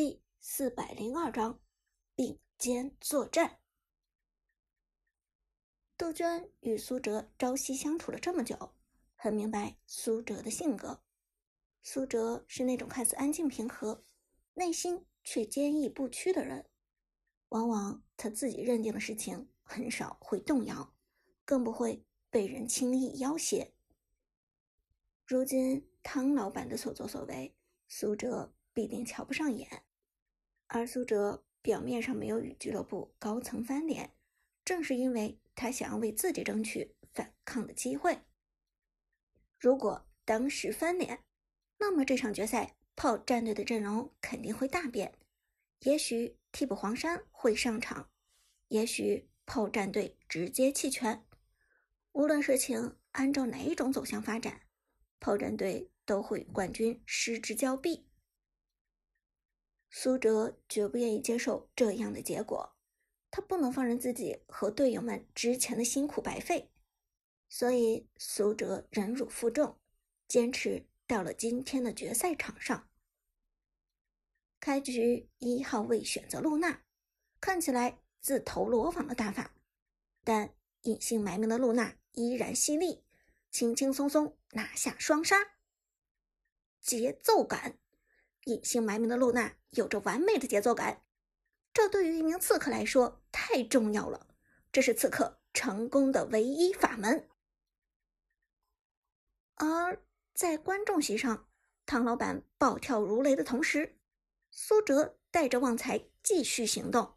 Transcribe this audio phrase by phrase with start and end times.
[0.00, 1.58] 第四百零二章
[2.14, 3.58] 并肩作战。
[5.96, 8.76] 杜鹃与苏哲朝夕相处了这么久，
[9.16, 11.02] 很明白苏哲的性格。
[11.82, 14.04] 苏哲是那种看似安静平和，
[14.54, 16.70] 内心却坚毅不屈的人。
[17.48, 20.94] 往往他自己认定的事情，很少会动摇，
[21.44, 23.74] 更不会被人轻易要挟。
[25.26, 27.56] 如今汤老板的所作所为，
[27.88, 28.54] 苏哲。
[28.74, 29.82] 必定瞧不上眼，
[30.68, 34.14] 而苏哲表面上没有与俱乐部高层翻脸，
[34.64, 38.20] 正是因为他想要为自己争取反抗的机会。
[39.58, 41.24] 如果当时翻脸，
[41.78, 45.18] 那么这场决赛炮战队的阵容肯定会大变，
[45.80, 48.10] 也许替补黄山会上场，
[48.68, 51.24] 也许炮战队直接弃权。
[52.12, 54.62] 无论事情按照哪一种走向发展，
[55.18, 58.07] 炮战队都会与冠军失之交臂。
[59.90, 62.76] 苏哲绝不愿意接受这样的结果，
[63.30, 66.70] 他不能放任自己和队友们之前的辛苦白费，
[67.48, 69.80] 所以苏哲忍辱负重，
[70.26, 72.88] 坚持到了今天的决赛场上。
[74.60, 76.82] 开局一号位选择露娜，
[77.40, 79.54] 看起来自投罗网的打法，
[80.22, 83.04] 但隐姓埋名的露娜依然犀利，
[83.50, 85.36] 轻轻松松拿下双杀，
[86.80, 87.78] 节奏感。
[88.48, 91.02] 隐姓埋名的露娜有着完美的节奏感，
[91.72, 94.26] 这对于一名刺客来说太重要了。
[94.72, 97.28] 这是刺客成功的唯一法门。
[99.54, 100.02] 而
[100.34, 101.48] 在观众席上，
[101.84, 103.98] 汤老板暴跳如雷的同时，
[104.50, 107.14] 苏哲带着旺财继续行动。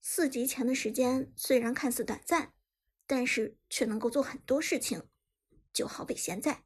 [0.00, 2.54] 四级前的时间虽然看似短暂，
[3.06, 5.08] 但是却能够做很多事情。
[5.72, 6.64] 就好比现在，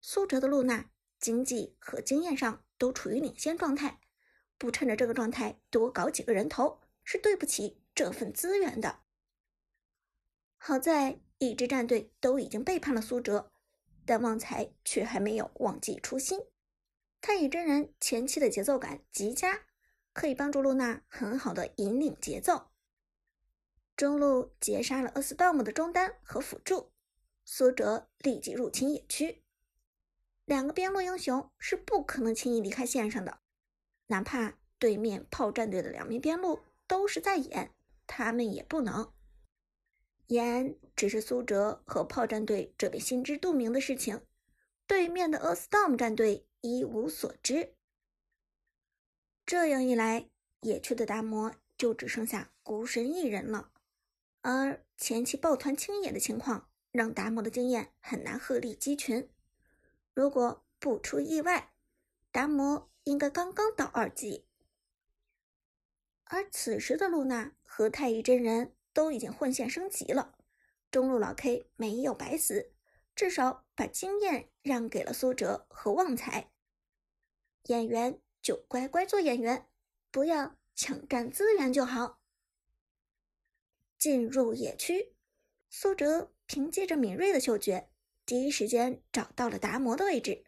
[0.00, 0.90] 苏哲的露娜
[1.20, 2.64] 经济和经验上。
[2.80, 3.98] 都处于领先状态，
[4.56, 9.00] 不趁着这个状态多搞几个人头，是对不起这份资源的。
[10.58, 13.50] 好在一支战队都已经背叛了苏哲，
[14.06, 16.38] 但旺财却还没有忘记初心。
[17.20, 19.66] 太乙真人前期的节奏感极佳，
[20.12, 22.70] 可以帮助露娜很好的引领节奏。
[23.96, 26.92] 中路截杀了厄斯道姆的中单和辅助，
[27.44, 29.42] 苏哲立即入侵野区。
[30.48, 33.40] 两个边路英雄是不可能轻易离开线上的，
[34.06, 37.74] 哪怕对面炮战队的两名边路都是在演，
[38.06, 39.12] 他们也不能
[40.28, 40.74] 演。
[40.96, 44.22] 只是苏哲和炮战队这边心知肚明的事情，
[44.86, 47.74] 对面的 A Storm 战队一无所知。
[49.44, 50.30] 这样一来，
[50.62, 53.70] 野区的达摩就只剩下孤身一人了。
[54.40, 59.28] 而前期抱团清野的情况，让达摩的经验很难鹤立鸡群。
[60.18, 61.72] 如果不出意外，
[62.32, 64.48] 达摩应该刚刚到二级。
[66.24, 70.36] 而此时的露娜和太乙真人都已经混线升级了，
[70.90, 72.72] 中路老 K 没有白死，
[73.14, 76.50] 至少把经验让给了苏哲和旺财。
[77.66, 79.68] 演员就乖乖做演员，
[80.10, 82.20] 不要抢占资源就好。
[83.96, 85.14] 进入野区，
[85.70, 87.92] 苏哲凭借着敏锐的嗅觉。
[88.28, 90.44] 第一时间找到了达摩的位置，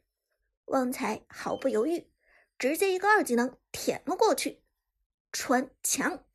[0.66, 2.10] 旺财毫不犹豫，
[2.58, 4.62] 直接一个二技能舔了过去，
[5.32, 6.26] 穿墙，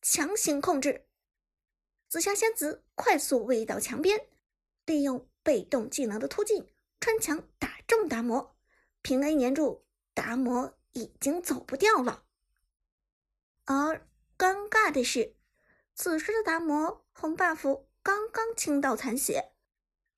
[0.00, 1.08] 强行控制。
[2.08, 4.28] 紫霞仙子快速位移到墙边，
[4.86, 8.54] 利用被动技能的突进穿墙打中达摩，
[9.02, 12.26] 平 A 粘住达摩，已经走不掉了。
[13.64, 14.06] 而
[14.38, 15.34] 尴尬的是，
[15.96, 19.51] 此时的达摩红 buff 刚刚清到残血。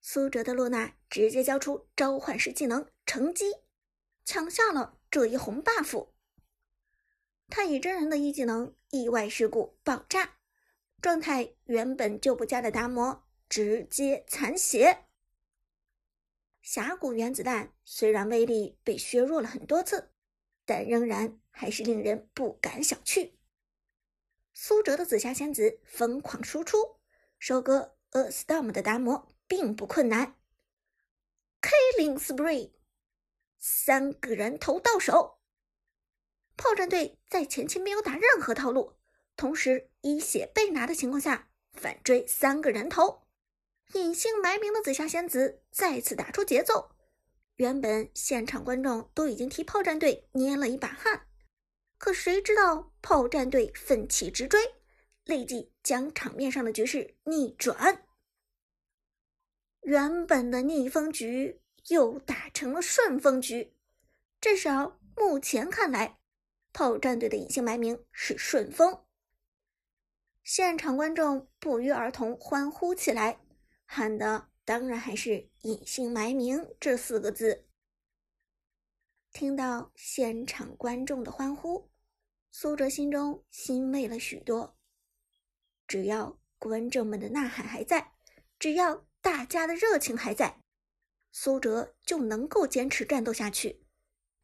[0.06, 3.54] 苏哲的露娜直接交出召唤师技能乘机，
[4.22, 6.08] 抢下了这一红 buff。
[7.48, 10.36] 太乙真人的一技能意外事故爆炸，
[11.00, 15.06] 状态原本就不佳的达摩直接残血。
[16.60, 20.10] 峡谷原子弹虽然威力被削弱了很多次，
[20.66, 23.32] 但仍然还是令人不敢小觑。
[24.52, 27.00] 苏哲的紫霞仙子疯狂输出，
[27.38, 29.33] 收割 A Storm 的达摩。
[29.46, 30.36] 并不困难
[31.60, 32.72] ，Killing Spree，
[33.58, 35.38] 三个人头到手。
[36.56, 38.96] 炮战队在前期没有打任何套路，
[39.36, 43.26] 同时一血被拿的情况下反追三个人头，
[43.94, 46.92] 隐姓埋名的紫霞仙子再次打出节奏。
[47.56, 51.28] 原本现场观众都已经替炮战队捏了一把汗，
[51.98, 54.60] 可谁知道炮战队奋起直追，
[55.24, 58.06] 立即将场面上的局势逆转。
[59.84, 63.74] 原本的逆风局又打成了顺风局，
[64.40, 66.18] 至少目前看来，
[66.72, 69.04] 炮战队的隐姓埋名是顺风。
[70.42, 73.38] 现场观众不约而同欢呼起来，
[73.84, 77.66] 喊的当然还是“隐姓埋名”这四个字。
[79.32, 81.90] 听到现场观众的欢呼，
[82.50, 84.78] 苏哲心中欣慰了许多。
[85.86, 88.12] 只要观众们的呐喊还在，
[88.58, 90.60] 只要大家的热情还在，
[91.32, 93.86] 苏哲就能够坚持战斗下去，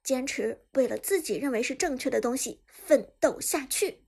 [0.03, 4.07] 坚持为了自己认为是正确的东西奋斗下去。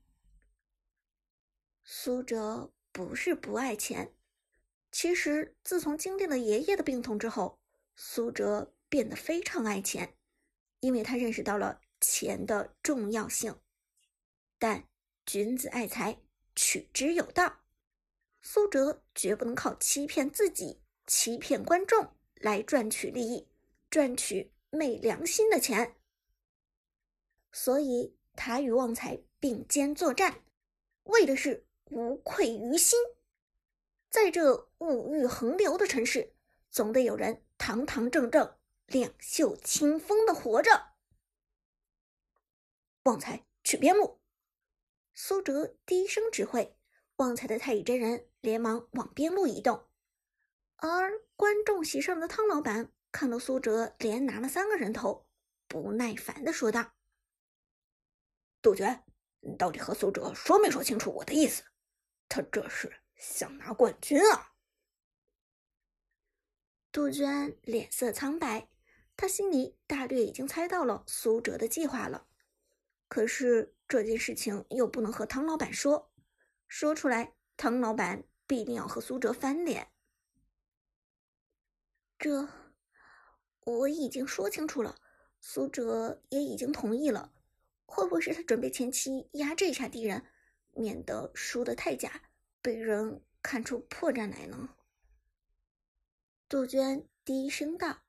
[1.83, 4.15] 苏哲不是不爱钱，
[4.91, 7.59] 其实自从经历了爷爷的病痛之后，
[7.95, 10.17] 苏哲变得非常爱钱，
[10.79, 13.55] 因为他认识到了钱的重要性。
[14.57, 14.89] 但
[15.23, 16.17] 君子爱财，
[16.55, 17.62] 取之有道，
[18.43, 23.47] 苏哲绝不能靠欺骗自己、欺骗观众来赚取利益、
[23.89, 25.95] 赚取昧良心的钱。
[27.51, 30.43] 所以，他与旺财并肩作战，
[31.05, 31.65] 为的是。
[31.91, 32.97] 无愧于心，
[34.09, 36.33] 在这物欲横流的城市，
[36.71, 38.57] 总得有人堂堂正正、
[38.87, 40.93] 两袖清风的活着。
[43.03, 44.21] 旺财去边路，
[45.13, 46.75] 苏哲低声指挥，
[47.17, 49.87] 旺财的太乙真人连忙往边路移动。
[50.75, 55.25] 而观众席上的汤老板看到苏哲连拿了三个人头，
[55.67, 56.93] 不耐烦的说道
[58.61, 59.03] ：“杜鹃，
[59.39, 61.63] 你到底和苏哲说没说清楚我的意思？”
[62.27, 64.51] 他这是想拿冠军啊！
[66.91, 68.69] 杜鹃脸色苍白，
[69.15, 72.27] 他心里大略已经猜到了苏哲的计划了。
[73.07, 76.11] 可是这件事情又不能和汤老板说，
[76.67, 79.91] 说出来汤老板必定要和苏哲翻脸。
[82.17, 82.47] 这
[83.61, 84.95] 我已经说清楚了，
[85.39, 87.33] 苏哲也已经同意了。
[87.85, 90.25] 会不会是他准备前期压制一下敌人？
[90.75, 92.29] 免得输得太假，
[92.59, 94.75] 被人看出破绽来呢。
[96.49, 98.01] 杜鹃低声道。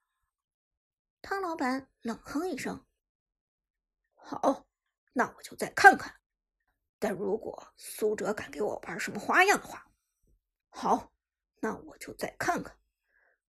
[1.21, 2.87] 汤老板冷哼一声
[4.15, 4.67] ：“好，
[5.13, 6.21] 那我就再看看。
[6.99, 9.91] 但如果苏哲敢给我玩什么花样的话，
[10.85, 11.15] 好，
[11.61, 12.77] 那我就再看看。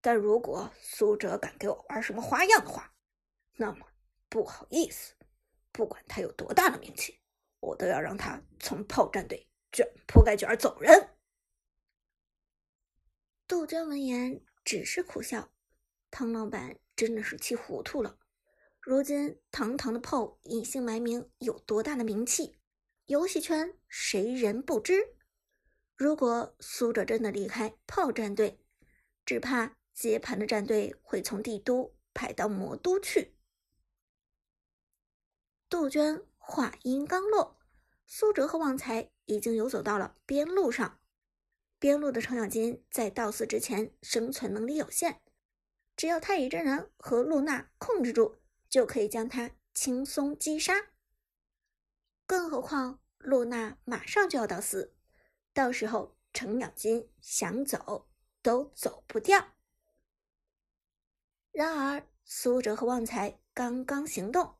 [0.00, 2.94] 但如果苏哲敢给我玩什么花样的话，
[3.56, 3.88] 那么
[4.28, 5.16] 不好意思，
[5.72, 7.20] 不管他有多大的名气。”
[7.58, 11.16] 我都要让他从炮战队卷铺盖卷走人。
[13.48, 15.50] 杜鹃闻言只是苦笑，
[16.12, 18.16] 汤老板真的是气糊涂了。
[18.80, 22.60] 如今堂堂的炮隐姓埋名有多大的名气，
[23.06, 25.16] 游戏圈谁人不知？
[25.96, 28.60] 如果苏哲真的离开炮战队，
[29.24, 33.34] 只怕接盘的战队会从帝都派到魔都去。
[35.68, 36.26] 杜鹃。
[36.46, 37.58] 话音刚落，
[38.06, 41.00] 苏哲和旺财已经游走到了边路上。
[41.78, 45.20] 边路的程咬金在到死之前生存能力有限，
[45.96, 48.36] 只要太乙真人和露娜控制住，
[48.68, 50.90] 就可以将他轻松击杀。
[52.26, 54.94] 更何况露娜马上就要到死，
[55.54, 58.10] 到时候程咬金想走
[58.42, 59.54] 都走不掉。
[61.50, 64.58] 然而苏哲和旺财刚刚行动，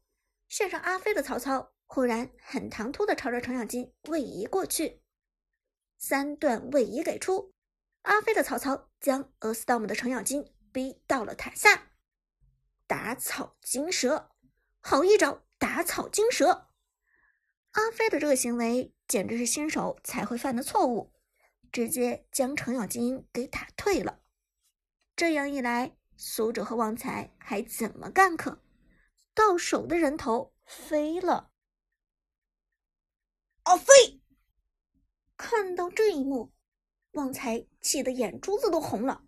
[0.48, 1.72] 献上阿飞的曹操。
[1.86, 5.02] 忽然很唐突的朝着程咬金位移过去，
[5.98, 7.54] 三段位移给出，
[8.02, 11.92] 阿飞的曹操将俄斯道姆的程咬金逼到了塔下，
[12.86, 14.30] 打草惊蛇，
[14.80, 16.70] 好一招打草惊蛇！
[17.72, 21.12] 阿飞的这个行为简直是新手才会犯的错误，
[21.70, 24.20] 直接将程咬金给打退了。
[25.16, 28.60] 这样一来，苏哲和旺财还怎么干可？
[29.34, 31.50] 到手的人头飞了。
[33.64, 34.20] 阿飞
[35.36, 36.52] 看到这一幕，
[37.12, 39.24] 旺财气得眼珠子都红了。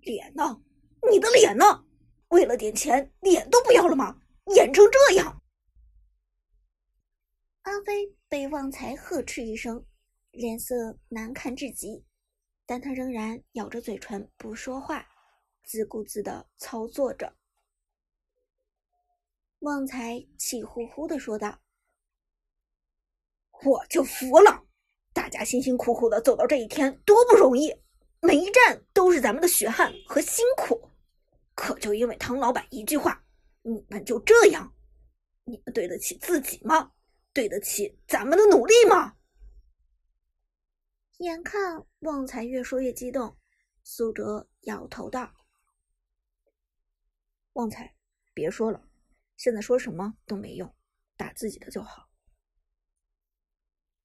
[0.00, 0.62] 脸呢？
[1.10, 1.84] 你的脸呢？
[2.28, 4.20] 为了点钱，脸都不要了吗？
[4.54, 5.39] 演成这样！
[7.62, 9.84] 阿飞被旺财呵斥一声，
[10.30, 12.04] 脸色难看至极，
[12.64, 15.06] 但他仍然咬着嘴唇不说话，
[15.62, 17.34] 自顾自的操作着。
[19.58, 21.60] 旺财气呼呼的说道。
[23.62, 24.64] 我就服了，
[25.12, 27.74] 大家辛辛苦苦的走到这一天多不容易，
[28.22, 30.90] 每一站都是咱们的血汗和辛苦，
[31.54, 33.22] 可就因为汤老板一句话，
[33.60, 34.74] 你们就这样？
[35.44, 36.92] 你们对得起自己吗？
[37.32, 39.16] 对得起咱们的努力吗？
[41.18, 43.36] 眼看旺财越说越激动，
[43.82, 45.32] 苏哲摇头道
[47.54, 47.94] ：“旺财，
[48.32, 48.88] 别说了，
[49.36, 50.74] 现在说什么都没用，
[51.16, 52.08] 打自己的就好。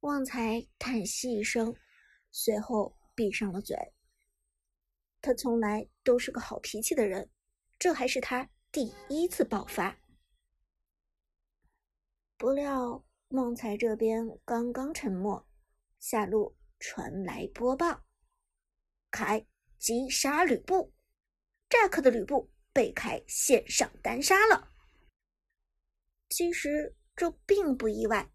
[0.02, 1.74] 旺财叹息一声，
[2.32, 3.76] 随后闭上了嘴。
[5.22, 7.32] 他从来都是个好脾气的人，
[7.80, 9.98] 这还是他第一次爆发。
[12.38, 13.04] 不料
[13.36, 15.46] 旺财这边刚刚沉默，
[16.00, 18.06] 下路传来播报：
[19.12, 19.46] 凯
[19.78, 20.94] 击杀吕布
[21.70, 24.70] ，Jack 的吕布被凯线上单杀了。
[26.30, 28.32] 其实这并不意外，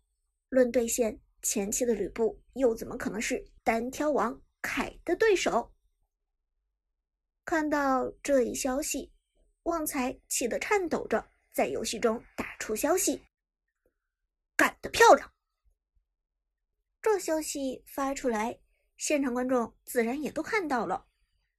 [0.50, 5.73] 论对线，前期的吕布又怎么可能是单挑王凯的对手？
[7.47, 9.11] 看到这一消息，
[9.62, 13.23] 旺财气得颤抖着，在游戏中打出消息
[14.60, 15.32] ：“干得漂亮！”
[17.00, 18.60] 这消息发出来，
[18.98, 21.08] 现场观众自然也都看到了，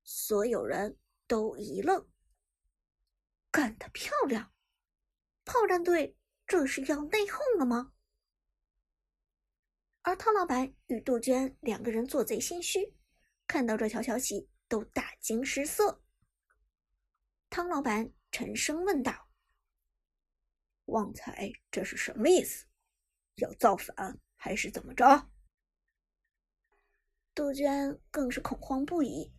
[0.03, 2.07] 所有人都一愣
[3.49, 4.53] ：“干得漂亮！
[5.43, 6.15] 炮战队
[6.45, 7.93] 这是要内讧了吗？”
[10.03, 12.93] 而汤老板与杜鹃两个人做贼心虚，
[13.47, 14.47] 看到这条消息。
[14.71, 16.01] 都大惊失色。
[17.49, 19.27] 汤老板沉声问道
[20.87, 22.67] ：“旺财，这是什么意思？
[23.41, 25.29] 要造反还是怎么着？”
[27.35, 29.33] 杜鹃更是恐慌不已。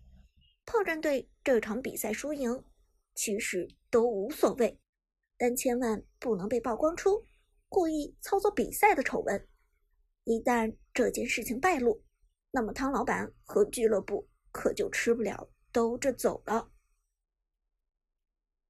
[0.66, 2.64] 炮战队这场比赛输赢
[3.14, 4.78] 其实都无所谓，
[5.38, 7.26] 但千万不能被曝光出
[7.68, 9.48] 故意操作比赛的丑闻。
[10.24, 12.04] 一旦这件事情败露，
[12.50, 14.28] 那么汤老板和俱乐部。
[14.54, 16.70] 可就吃不了兜着走了。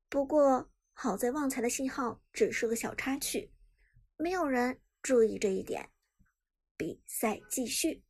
[0.08, 3.52] 不过好在旺财的信号只是个小插曲，
[4.16, 5.90] 没有人注意这一点。
[6.76, 8.02] 比赛继续，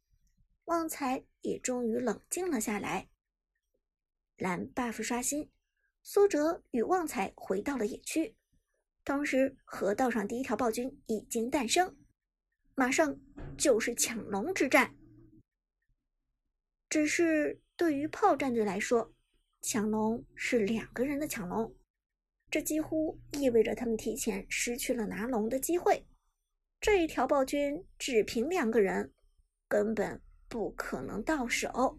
[0.65, 3.09] 旺财也终于冷静了下来。
[4.37, 5.51] 蓝 buff 刷新，
[6.03, 8.37] 苏哲与旺财回到了野区，
[9.05, 11.97] 同时河道上第一条暴君已经诞生，
[12.75, 13.19] 马上
[13.57, 14.97] 就是抢龙之战。
[16.89, 19.15] 只是对于炮战队来说，
[19.61, 21.75] 抢龙是两个人的抢龙，
[22.51, 26.07] 这几乎意味着他们提前失去了拿龙的机会。
[26.83, 29.13] 这一条暴君只凭两个人，
[29.69, 31.97] 根本不可能到手。